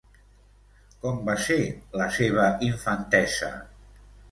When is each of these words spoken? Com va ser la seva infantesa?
Com 1.03 1.19
va 1.27 1.35
ser 1.49 1.59
la 2.03 2.09
seva 2.17 2.49
infantesa? 2.71 3.53